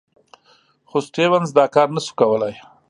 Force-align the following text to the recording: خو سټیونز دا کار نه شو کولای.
خو 0.89 0.97
سټیونز 1.07 1.49
دا 1.57 1.65
کار 1.75 1.87
نه 1.95 2.01
شو 2.05 2.13
کولای. 2.19 2.55